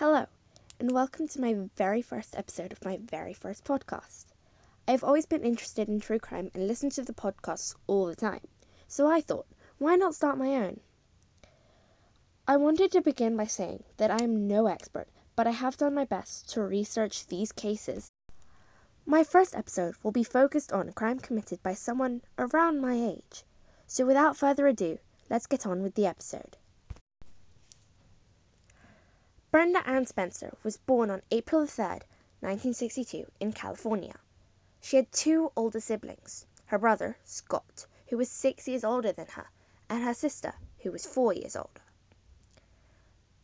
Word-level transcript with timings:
Hello, 0.00 0.24
and 0.78 0.90
welcome 0.92 1.28
to 1.28 1.40
my 1.42 1.54
very 1.76 2.00
first 2.00 2.34
episode 2.34 2.72
of 2.72 2.82
my 2.86 2.96
very 2.96 3.34
first 3.34 3.64
podcast. 3.64 4.24
I've 4.88 5.04
always 5.04 5.26
been 5.26 5.44
interested 5.44 5.90
in 5.90 6.00
true 6.00 6.18
crime 6.18 6.50
and 6.54 6.66
listened 6.66 6.92
to 6.92 7.02
the 7.02 7.12
podcasts 7.12 7.74
all 7.86 8.06
the 8.06 8.16
time, 8.16 8.40
so 8.88 9.06
I 9.06 9.20
thought, 9.20 9.46
why 9.76 9.96
not 9.96 10.14
start 10.14 10.38
my 10.38 10.64
own? 10.64 10.80
I 12.48 12.56
wanted 12.56 12.92
to 12.92 13.02
begin 13.02 13.36
by 13.36 13.44
saying 13.44 13.84
that 13.98 14.10
I 14.10 14.24
am 14.24 14.48
no 14.48 14.68
expert, 14.68 15.06
but 15.36 15.46
I 15.46 15.50
have 15.50 15.76
done 15.76 15.92
my 15.92 16.06
best 16.06 16.48
to 16.54 16.62
research 16.62 17.26
these 17.26 17.52
cases. 17.52 18.10
My 19.04 19.22
first 19.22 19.54
episode 19.54 19.96
will 20.02 20.12
be 20.12 20.24
focused 20.24 20.72
on 20.72 20.88
a 20.88 20.94
crime 20.94 21.18
committed 21.18 21.62
by 21.62 21.74
someone 21.74 22.22
around 22.38 22.80
my 22.80 22.94
age. 22.94 23.44
So 23.86 24.06
without 24.06 24.38
further 24.38 24.66
ado, 24.66 24.98
let's 25.28 25.46
get 25.46 25.66
on 25.66 25.82
with 25.82 25.94
the 25.94 26.06
episode. 26.06 26.56
Brenda 29.52 29.84
Ann 29.84 30.06
Spencer 30.06 30.56
was 30.62 30.76
born 30.76 31.10
on 31.10 31.22
April 31.32 31.66
3, 31.66 31.84
1962, 31.84 33.26
in 33.40 33.52
California. 33.52 34.14
She 34.80 34.94
had 34.94 35.10
two 35.10 35.50
older 35.56 35.80
siblings 35.80 36.46
her 36.66 36.78
brother, 36.78 37.16
Scott, 37.24 37.86
who 38.06 38.16
was 38.16 38.30
six 38.30 38.68
years 38.68 38.84
older 38.84 39.10
than 39.10 39.26
her, 39.26 39.48
and 39.88 40.04
her 40.04 40.14
sister, 40.14 40.54
who 40.78 40.92
was 40.92 41.04
four 41.04 41.32
years 41.32 41.56
older. 41.56 41.82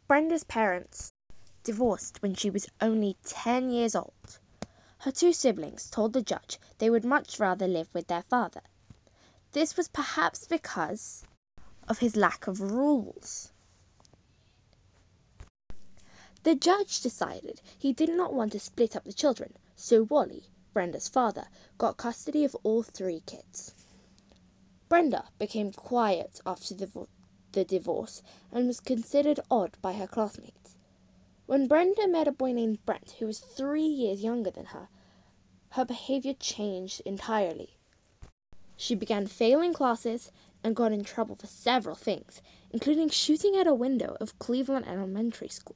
Brenda's 0.06 0.44
parents 0.44 1.12
divorced 1.64 2.22
when 2.22 2.36
she 2.36 2.50
was 2.50 2.68
only 2.80 3.16
10 3.24 3.70
years 3.70 3.96
old. 3.96 4.38
Her 4.98 5.10
two 5.10 5.32
siblings 5.32 5.90
told 5.90 6.12
the 6.12 6.22
judge 6.22 6.60
they 6.78 6.88
would 6.88 7.04
much 7.04 7.40
rather 7.40 7.66
live 7.66 7.92
with 7.92 8.06
their 8.06 8.22
father. 8.22 8.62
This 9.50 9.76
was 9.76 9.88
perhaps 9.88 10.46
because 10.46 11.24
of 11.88 11.98
his 11.98 12.14
lack 12.14 12.46
of 12.46 12.60
rules. 12.60 13.50
The 16.46 16.54
judge 16.54 17.00
decided 17.00 17.60
he 17.76 17.92
did 17.92 18.10
not 18.10 18.32
want 18.32 18.52
to 18.52 18.60
split 18.60 18.94
up 18.94 19.02
the 19.02 19.12
children, 19.12 19.56
so 19.74 20.04
Wally, 20.04 20.44
Brenda's 20.72 21.08
father, 21.08 21.48
got 21.76 21.96
custody 21.96 22.44
of 22.44 22.54
all 22.62 22.84
three 22.84 23.18
kids. 23.26 23.74
Brenda 24.88 25.28
became 25.40 25.72
quiet 25.72 26.40
after 26.46 26.72
the, 26.72 27.08
divorce 27.64 28.22
and 28.52 28.68
was 28.68 28.78
considered 28.78 29.40
odd 29.50 29.76
by 29.82 29.92
her 29.94 30.06
classmates. 30.06 30.76
When 31.46 31.66
Brenda 31.66 32.06
met 32.06 32.28
a 32.28 32.30
boy 32.30 32.52
named 32.52 32.86
Brent, 32.86 33.10
who 33.18 33.26
was 33.26 33.40
three 33.40 33.88
years 33.88 34.22
younger 34.22 34.52
than 34.52 34.66
her, 34.66 34.88
her 35.70 35.84
behavior 35.84 36.34
changed 36.34 37.00
entirely. 37.00 37.76
She 38.76 38.94
began 38.94 39.26
failing 39.26 39.72
classes 39.72 40.30
and 40.62 40.76
got 40.76 40.92
in 40.92 41.02
trouble 41.02 41.34
for 41.34 41.48
several 41.48 41.96
things, 41.96 42.40
including 42.70 43.08
shooting 43.08 43.56
at 43.56 43.66
a 43.66 43.74
window 43.74 44.16
of 44.20 44.38
Cleveland 44.38 44.86
Elementary 44.86 45.48
School. 45.48 45.74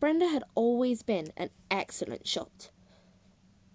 Brenda 0.00 0.28
had 0.28 0.44
always 0.54 1.02
been 1.02 1.32
an 1.36 1.50
excellent 1.72 2.24
shot. 2.24 2.70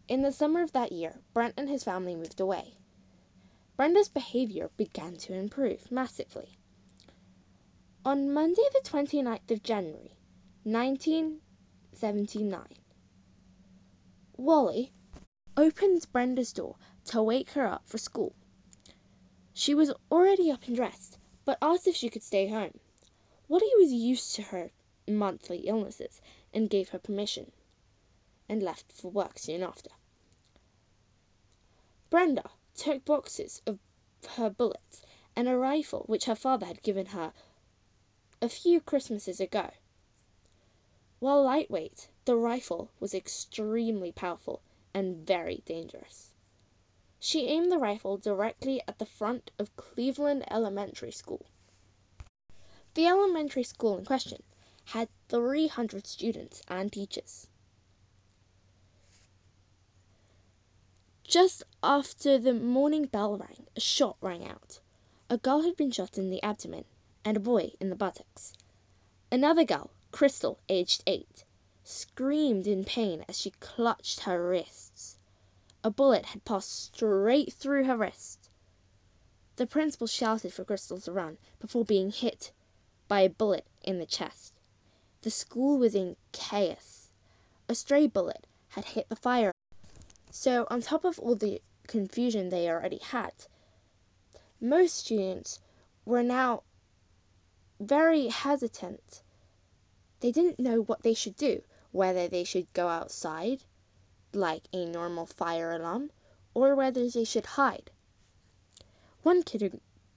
In 0.07 0.21
the 0.21 0.31
summer 0.31 0.61
of 0.61 0.71
that 0.71 0.93
year, 0.93 1.19
Brent 1.33 1.55
and 1.57 1.67
his 1.67 1.83
family 1.83 2.15
moved 2.15 2.39
away. 2.39 2.77
Brenda's 3.75 4.07
behavior 4.07 4.71
began 4.77 5.17
to 5.17 5.33
improve 5.33 5.91
massively. 5.91 6.57
On 8.05 8.31
Monday, 8.31 8.63
the 8.71 8.89
29th 8.89 9.51
of 9.51 9.63
January, 9.63 10.15
1979, 10.63 12.67
Wally 14.37 14.93
opened 15.57 16.09
Brenda's 16.13 16.53
door 16.53 16.77
to 17.05 17.21
wake 17.21 17.49
her 17.49 17.67
up 17.67 17.85
for 17.85 17.97
school. 17.97 18.33
She 19.53 19.75
was 19.75 19.91
already 20.09 20.51
up 20.51 20.65
and 20.67 20.75
dressed, 20.77 21.17
but 21.43 21.57
asked 21.61 21.87
if 21.87 21.97
she 21.97 22.09
could 22.09 22.23
stay 22.23 22.47
home. 22.47 22.79
Wally 23.49 23.67
was 23.77 23.91
used 23.91 24.35
to 24.35 24.41
her 24.43 24.71
monthly 25.07 25.59
illnesses 25.67 26.21
and 26.53 26.69
gave 26.69 26.89
her 26.89 26.99
permission, 26.99 27.51
and 28.47 28.63
left 28.63 28.91
for 28.91 29.09
work 29.11 29.37
soon 29.37 29.63
after. 29.63 29.89
Brenda 32.09 32.49
took 32.75 33.03
boxes 33.05 33.61
of 33.65 33.79
her 34.37 34.49
bullets 34.49 35.01
and 35.35 35.47
a 35.47 35.57
rifle 35.57 36.03
which 36.07 36.25
her 36.25 36.35
father 36.35 36.65
had 36.65 36.81
given 36.83 37.07
her 37.07 37.33
a 38.41 38.49
few 38.49 38.79
Christmases 38.79 39.39
ago. 39.39 39.69
While 41.19 41.43
lightweight, 41.43 42.07
the 42.25 42.35
rifle 42.35 42.89
was 42.99 43.13
extremely 43.13 44.11
powerful 44.11 44.61
and 44.93 45.25
very 45.25 45.63
dangerous. 45.65 46.29
She 47.19 47.47
aimed 47.47 47.71
the 47.71 47.77
rifle 47.77 48.17
directly 48.17 48.81
at 48.87 48.99
the 48.99 49.05
front 49.05 49.49
of 49.57 49.75
Cleveland 49.75 50.43
Elementary 50.51 51.11
School. 51.11 51.45
The 52.93 53.07
elementary 53.07 53.63
school 53.63 53.97
in 53.97 54.05
question 54.05 54.43
had 54.85 55.09
300 55.29 56.05
students 56.05 56.61
and 56.67 56.91
teachers. 56.91 57.47
Just 61.23 61.63
after 61.81 62.37
the 62.37 62.53
morning 62.53 63.05
bell 63.05 63.37
rang, 63.37 63.65
a 63.75 63.79
shot 63.79 64.17
rang 64.21 64.45
out. 64.45 64.79
A 65.29 65.37
girl 65.37 65.61
had 65.61 65.75
been 65.75 65.89
shot 65.89 66.17
in 66.17 66.29
the 66.29 66.43
abdomen 66.43 66.85
and 67.25 67.37
a 67.37 67.39
boy 67.39 67.71
in 67.79 67.89
the 67.89 67.95
buttocks. 67.95 68.53
Another 69.31 69.63
girl, 69.63 69.89
Crystal, 70.11 70.59
aged 70.69 71.01
eight, 71.07 71.43
screamed 71.83 72.67
in 72.67 72.85
pain 72.85 73.25
as 73.27 73.39
she 73.39 73.49
clutched 73.49 74.19
her 74.19 74.47
wrists. 74.47 75.17
A 75.83 75.89
bullet 75.89 76.25
had 76.25 76.45
passed 76.45 76.69
straight 76.69 77.51
through 77.53 77.85
her 77.85 77.97
wrist. 77.97 78.49
The 79.55 79.65
principal 79.65 80.07
shouted 80.07 80.53
for 80.53 80.63
Crystal 80.63 80.99
to 81.01 81.11
run 81.11 81.37
before 81.59 81.83
being 81.83 82.11
hit 82.11 82.51
by 83.07 83.21
a 83.21 83.29
bullet 83.29 83.65
in 83.81 83.97
the 83.97 84.05
chest. 84.05 84.52
The 85.23 85.31
school 85.31 85.77
was 85.77 85.95
in 85.95 86.17
chaos. 86.33 87.09
A 87.69 87.75
stray 87.75 88.07
bullet 88.07 88.45
had 88.67 88.83
hit 88.83 89.07
the 89.07 89.15
fire. 89.15 89.53
So, 90.31 90.67
on 90.69 90.81
top 90.81 91.05
of 91.05 91.17
all 91.17 91.35
the 91.35 91.61
confusion 91.87 92.49
they 92.49 92.69
already 92.69 92.97
had, 92.97 93.31
most 94.59 94.97
students 94.97 95.61
were 96.03 96.23
now 96.23 96.63
very 97.79 98.27
hesitant. 98.27 99.23
They 100.19 100.33
didn't 100.33 100.59
know 100.59 100.81
what 100.81 101.03
they 101.03 101.13
should 101.13 101.37
do, 101.37 101.63
whether 101.93 102.27
they 102.27 102.43
should 102.43 102.73
go 102.73 102.89
outside, 102.89 103.63
like 104.33 104.67
a 104.73 104.85
normal 104.85 105.25
fire 105.25 105.71
alarm, 105.71 106.11
or 106.53 106.75
whether 106.75 107.09
they 107.09 107.23
should 107.23 107.45
hide. 107.45 107.89
One 109.21 109.41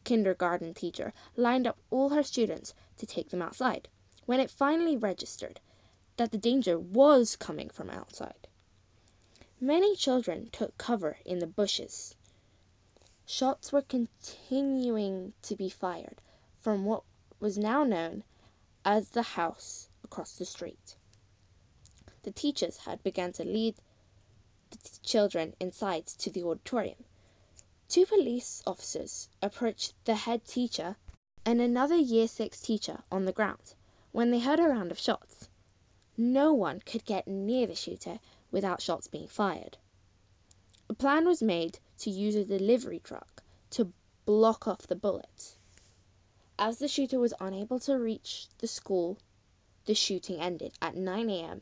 kindergarten 0.02 0.74
teacher 0.74 1.12
lined 1.36 1.68
up 1.68 1.78
all 1.92 2.08
her 2.08 2.24
students 2.24 2.74
to 2.96 3.06
take 3.06 3.30
them 3.30 3.40
outside 3.40 3.88
when 4.26 4.40
it 4.40 4.50
finally 4.50 4.96
registered 4.96 5.60
that 6.16 6.32
the 6.32 6.38
danger 6.38 6.76
was 6.78 7.36
coming 7.36 7.70
from 7.70 7.88
outside. 7.88 8.48
Many 9.60 9.94
children 9.94 10.50
took 10.50 10.76
cover 10.76 11.16
in 11.24 11.38
the 11.38 11.46
bushes. 11.46 12.14
Shots 13.24 13.72
were 13.72 13.82
continuing 13.82 15.32
to 15.42 15.54
be 15.54 15.70
fired 15.70 16.20
from 16.60 16.84
what 16.84 17.04
was 17.38 17.56
now 17.56 17.84
known 17.84 18.24
as 18.84 19.08
the 19.10 19.22
house 19.22 19.88
across 20.02 20.36
the 20.36 20.44
street. 20.44 20.96
The 22.24 22.32
teachers 22.32 22.76
had 22.76 23.02
begun 23.04 23.32
to 23.34 23.44
lead 23.44 23.76
the 24.70 24.78
children 25.04 25.54
inside 25.60 26.06
to 26.08 26.30
the 26.30 26.42
auditorium. 26.42 27.04
Two 27.88 28.06
police 28.06 28.60
officers 28.66 29.28
approached 29.40 29.94
the 30.04 30.16
head 30.16 30.44
teacher 30.44 30.96
and 31.44 31.60
another 31.60 31.94
year 31.94 32.26
6 32.26 32.60
teacher 32.60 33.04
on 33.12 33.24
the 33.24 33.32
ground 33.32 33.75
when 34.16 34.30
they 34.30 34.38
heard 34.38 34.58
a 34.58 34.62
round 34.62 34.90
of 34.90 34.98
shots. 34.98 35.46
No 36.16 36.54
one 36.54 36.80
could 36.80 37.04
get 37.04 37.28
near 37.28 37.66
the 37.66 37.74
shooter 37.74 38.18
without 38.50 38.80
shots 38.80 39.08
being 39.08 39.28
fired. 39.28 39.76
A 40.88 40.94
plan 40.94 41.26
was 41.26 41.42
made 41.42 41.78
to 41.98 42.08
use 42.08 42.34
a 42.34 42.42
delivery 42.42 42.98
truck 42.98 43.42
to 43.72 43.92
block 44.24 44.66
off 44.66 44.86
the 44.86 44.96
bullets. 44.96 45.58
As 46.58 46.78
the 46.78 46.88
shooter 46.88 47.18
was 47.18 47.34
unable 47.40 47.78
to 47.80 47.98
reach 47.98 48.48
the 48.56 48.66
school, 48.66 49.18
the 49.84 49.94
shooting 49.94 50.40
ended 50.40 50.72
at 50.80 50.96
9 50.96 51.28
a.m., 51.28 51.60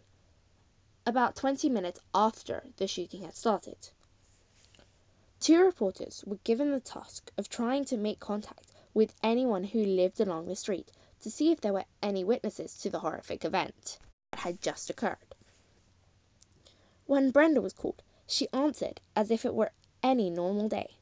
about 1.04 1.34
20 1.34 1.68
minutes 1.68 1.98
after 2.14 2.68
the 2.76 2.86
shooting 2.86 3.22
had 3.22 3.34
started. 3.34 3.88
Two 5.40 5.58
reporters 5.60 6.22
were 6.24 6.38
given 6.44 6.70
the 6.70 6.78
task 6.78 7.32
of 7.36 7.48
trying 7.48 7.84
to 7.86 7.96
make 7.96 8.20
contact 8.20 8.70
with 8.94 9.12
anyone 9.24 9.64
who 9.64 9.84
lived 9.84 10.20
along 10.20 10.46
the 10.46 10.54
street 10.54 10.92
to 11.24 11.30
see 11.30 11.50
if 11.50 11.60
there 11.62 11.72
were 11.72 11.86
any 12.02 12.22
witnesses 12.22 12.76
to 12.76 12.90
the 12.90 13.00
horrific 13.00 13.46
event 13.46 13.98
that 14.30 14.40
had 14.40 14.60
just 14.60 14.90
occurred. 14.90 15.34
When 17.06 17.30
Brenda 17.30 17.62
was 17.62 17.72
called, 17.72 18.02
she 18.26 18.46
answered 18.52 19.00
as 19.16 19.30
if 19.30 19.46
it 19.46 19.54
were 19.54 19.72
any 20.02 20.28
normal 20.28 20.68
day. 20.68 20.98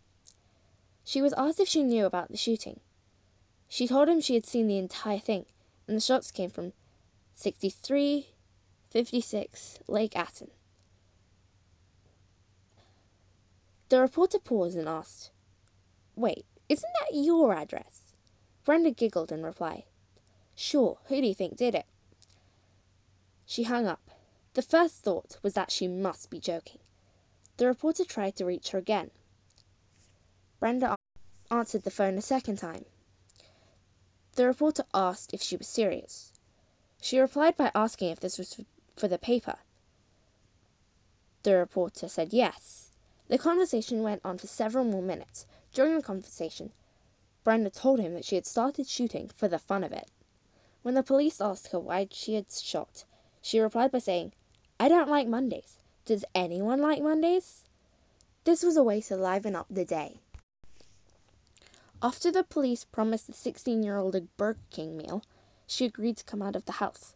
She 1.03 1.21
was 1.21 1.33
asked 1.33 1.59
if 1.59 1.67
she 1.67 1.83
knew 1.83 2.07
about 2.07 2.31
the 2.31 2.37
shooting. 2.37 2.79
She 3.67 3.89
told 3.89 4.09
him 4.09 4.21
she 4.21 4.35
had 4.35 4.47
seen 4.47 4.69
the 4.69 4.79
entire 4.79 5.19
thing, 5.19 5.45
and 5.89 5.97
the 5.97 6.01
shots 6.01 6.31
came 6.31 6.51
from 6.51 6.73
6356 7.35 9.81
Lake 9.89 10.15
Atlin. 10.15 10.53
The 13.89 14.01
reporter 14.01 14.39
paused 14.39 14.77
and 14.77 14.89
asked, 14.89 15.33
Wait, 16.15 16.47
isn't 16.69 16.93
that 17.01 17.17
your 17.17 17.53
address? 17.53 18.15
Brenda 18.65 18.93
giggled 18.93 19.33
in 19.33 19.43
reply. 19.43 19.85
Sure, 20.55 20.99
who 21.05 21.21
do 21.21 21.27
you 21.27 21.35
think 21.35 21.57
did 21.57 21.75
it? 21.75 21.87
She 23.47 23.63
hung 23.63 23.87
up. 23.87 24.11
The 24.55 24.63
first 24.63 24.97
thought 24.97 25.39
was 25.43 25.55
that 25.55 25.71
she 25.71 25.89
must 25.89 26.31
be 26.31 26.39
joking. 26.39 26.81
The 27.57 27.67
reporter 27.67 28.05
tried 28.05 28.37
to 28.37 28.45
reach 28.45 28.71
her 28.71 28.79
again. 28.79 29.11
Brenda 30.61 30.97
answered 31.51 31.83
the 31.83 31.91
phone 31.91 32.19
a 32.19 32.23
second 32.23 32.57
time. 32.57 32.85
The 34.35 34.47
reporter 34.47 34.85
asked 34.95 35.35
if 35.35 35.43
she 35.43 35.57
was 35.57 35.67
serious. 35.69 36.33
She 37.01 37.19
replied 37.19 37.57
by 37.57 37.71
asking 37.75 38.11
if 38.11 38.21
this 38.21 38.39
was 38.39 38.59
for 38.97 39.09
the 39.09 39.19
paper. 39.19 39.59
The 41.43 41.57
reporter 41.57 42.09
said 42.09 42.33
yes. 42.33 42.91
The 43.29 43.39
conversation 43.39 44.03
went 44.03 44.21
on 44.25 44.39
for 44.39 44.47
several 44.47 44.85
more 44.85 45.03
minutes. 45.03 45.47
During 45.73 45.97
the 45.97 46.03
conversation 46.03 46.73
Brenda 47.45 47.71
told 47.71 48.01
him 48.01 48.15
that 48.15 48.25
she 48.25 48.37
had 48.37 48.47
started 48.47 48.87
shooting 48.87 49.29
for 49.37 49.49
the 49.49 49.59
fun 49.59 49.83
of 49.83 49.93
it. 49.93 50.09
When 50.84 50.94
the 50.94 51.05
police 51.05 51.40
asked 51.40 51.69
her 51.69 51.79
why 51.79 52.08
she 52.11 52.34
had 52.34 52.50
shot, 52.50 53.05
she 53.40 53.61
replied 53.61 53.93
by 53.93 54.00
saying, 54.00 54.32
"I 54.81 54.88
don't 54.88 55.08
like 55.08 55.29
Mondays. 55.29 55.79
Does 56.05 56.25
anyone 56.34 56.81
like 56.81 57.00
Mondays?" 57.00 57.62
This 58.43 58.64
was 58.64 58.76
a 58.76 58.82
way 58.82 59.00
to 59.02 59.17
liven 59.17 59.55
up 59.55 59.69
the 59.70 59.84
day. 59.84 60.19
After 62.02 62.32
the 62.32 62.43
police 62.43 62.82
promised 62.84 63.29
the 63.29 63.32
sixteen-year-old 63.32 64.17
a 64.17 64.23
Burger 64.23 64.58
King 64.70 64.96
meal, 64.96 65.23
she 65.69 65.84
agreed 65.84 66.17
to 66.17 66.25
come 66.25 66.43
out 66.43 66.56
of 66.56 66.64
the 66.64 66.73
house. 66.73 67.14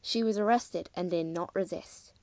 She 0.00 0.22
was 0.22 0.38
arrested 0.38 0.88
and 0.94 1.10
did 1.10 1.26
not 1.26 1.54
resist. 1.54 2.14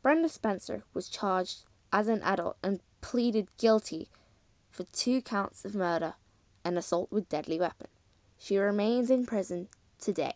Brenda 0.00 0.30
Spencer 0.30 0.84
was 0.94 1.10
charged 1.10 1.64
as 1.92 2.08
an 2.08 2.22
adult 2.22 2.56
and 2.62 2.80
pleaded 3.02 3.54
guilty 3.58 4.08
for 4.70 4.84
two 4.84 5.20
counts 5.20 5.66
of 5.66 5.74
murder 5.74 6.14
and 6.64 6.78
assault 6.78 7.12
with 7.12 7.28
deadly 7.28 7.60
weapon. 7.60 7.88
She 8.38 8.58
remains 8.58 9.10
in 9.10 9.26
prison 9.26 9.68
today. 10.00 10.34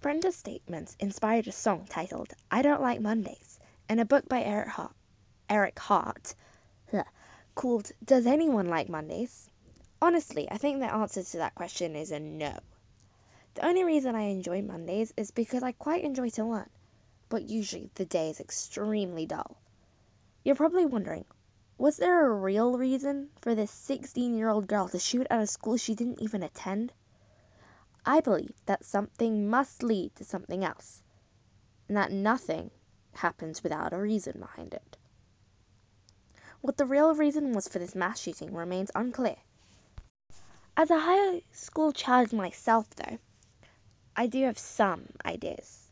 Brenda's 0.00 0.36
statements 0.36 0.96
inspired 1.00 1.48
a 1.48 1.52
song 1.52 1.86
titled 1.88 2.32
I 2.50 2.62
Don't 2.62 2.82
Like 2.82 3.00
Mondays 3.00 3.58
and 3.88 4.00
a 4.00 4.04
book 4.04 4.28
by 4.28 4.42
Eric 4.42 4.68
Hart, 4.68 4.94
Eric 5.48 5.78
Hart 5.78 6.34
called 7.54 7.90
Does 8.04 8.26
Anyone 8.26 8.68
Like 8.68 8.88
Mondays? 8.88 9.48
Honestly, 10.02 10.46
I 10.50 10.58
think 10.58 10.78
the 10.78 10.92
answer 10.92 11.22
to 11.22 11.36
that 11.38 11.54
question 11.54 11.96
is 11.96 12.12
a 12.12 12.20
no. 12.20 12.54
The 13.54 13.66
only 13.66 13.82
reason 13.82 14.14
I 14.14 14.24
enjoy 14.24 14.60
Mondays 14.60 15.14
is 15.16 15.30
because 15.30 15.62
I 15.62 15.72
quite 15.72 16.04
enjoy 16.04 16.28
to 16.30 16.44
learn, 16.44 16.68
but 17.30 17.48
usually 17.48 17.90
the 17.94 18.04
day 18.04 18.28
is 18.28 18.40
extremely 18.40 19.24
dull. 19.24 19.56
You're 20.44 20.54
probably 20.54 20.84
wondering, 20.84 21.24
was 21.78 21.98
there 21.98 22.26
a 22.26 22.34
real 22.34 22.78
reason 22.78 23.28
for 23.42 23.54
this 23.54 23.70
16 23.70 24.34
year 24.34 24.48
old 24.48 24.66
girl 24.66 24.88
to 24.88 24.98
shoot 24.98 25.26
at 25.28 25.40
a 25.40 25.46
school 25.46 25.76
she 25.76 25.94
didn't 25.94 26.22
even 26.22 26.42
attend? 26.42 26.92
I 28.04 28.20
believe 28.20 28.54
that 28.64 28.84
something 28.84 29.50
must 29.50 29.82
lead 29.82 30.14
to 30.16 30.24
something 30.24 30.64
else, 30.64 31.02
and 31.88 31.96
that 31.96 32.10
nothing 32.10 32.70
happens 33.12 33.62
without 33.62 33.92
a 33.92 33.98
reason 33.98 34.40
behind 34.40 34.72
it. 34.72 34.96
What 36.62 36.78
the 36.78 36.86
real 36.86 37.14
reason 37.14 37.52
was 37.52 37.68
for 37.68 37.78
this 37.78 37.94
mass 37.94 38.20
shooting 38.20 38.54
remains 38.54 38.90
unclear. 38.94 39.36
As 40.76 40.90
a 40.90 40.98
high 40.98 41.42
school 41.52 41.92
child 41.92 42.32
myself, 42.32 42.88
though, 42.96 43.18
I 44.16 44.28
do 44.28 44.44
have 44.44 44.58
some 44.58 45.06
ideas. 45.24 45.90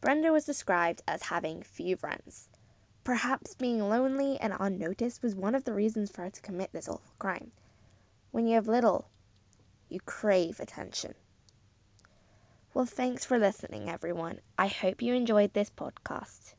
Brenda 0.00 0.30
was 0.30 0.44
described 0.44 1.02
as 1.08 1.22
having 1.22 1.62
few 1.62 1.96
friends. 1.96 2.48
Perhaps 3.08 3.54
being 3.54 3.80
lonely 3.88 4.38
and 4.38 4.52
unnoticed 4.60 5.22
was 5.22 5.34
one 5.34 5.54
of 5.54 5.64
the 5.64 5.72
reasons 5.72 6.10
for 6.10 6.24
her 6.24 6.30
to 6.30 6.42
commit 6.42 6.70
this 6.72 6.90
awful 6.90 7.14
crime. 7.18 7.52
When 8.32 8.46
you 8.46 8.56
have 8.56 8.68
little, 8.68 9.08
you 9.88 9.98
crave 10.00 10.60
attention. 10.60 11.14
Well, 12.74 12.84
thanks 12.84 13.24
for 13.24 13.38
listening, 13.38 13.88
everyone. 13.88 14.42
I 14.58 14.66
hope 14.66 15.00
you 15.00 15.14
enjoyed 15.14 15.54
this 15.54 15.70
podcast. 15.70 16.52